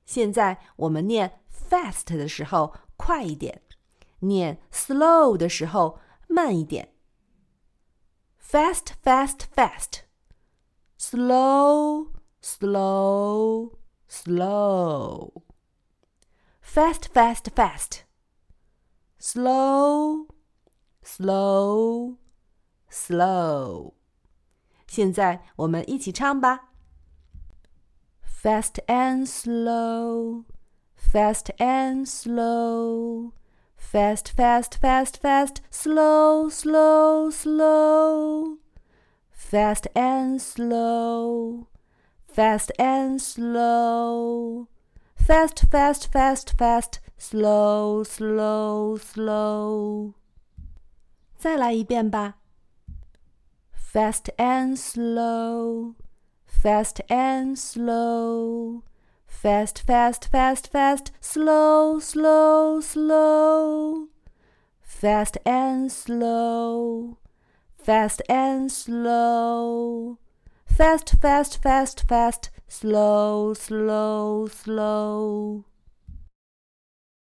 [0.05, 3.63] 现在我们念 fast 的时候快一点，
[4.21, 6.95] 念 slow 的时候慢一点。
[8.39, 10.05] fast, fast, fast.
[10.99, 13.73] Slow, slow,
[14.09, 15.43] slow.
[16.63, 18.05] Fast, fast, fast.
[19.19, 20.29] Slow,
[21.03, 22.17] slow,
[22.91, 23.95] slow.
[24.89, 26.71] 现在我们一起唱吧。
[28.43, 30.45] Fast and slow,
[30.97, 33.33] fast and slow.
[33.95, 38.59] Fast, fast, fast, fast, slow, slow, slow.
[39.31, 41.69] Fast and slow,
[42.27, 44.67] fast and slow.
[45.15, 50.15] Fast, fast, fast, fast, slow, slow, slow.
[51.37, 52.39] 再来一遍吧。
[53.92, 55.96] Fast and slow,
[56.46, 58.84] fast and slow.
[59.26, 64.10] Fast, fast, fast, fast, slow, slow, slow.
[64.80, 67.18] Fast and slow,
[67.84, 70.20] fast and slow.
[70.68, 75.66] Fast, fast, fast, fast, slow, slow, slow.